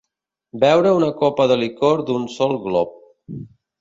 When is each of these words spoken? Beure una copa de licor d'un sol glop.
Beure 0.61 0.93
una 0.99 1.11
copa 1.21 1.47
de 1.53 1.57
licor 1.65 2.03
d'un 2.09 2.25
sol 2.39 2.59
glop. 2.65 2.97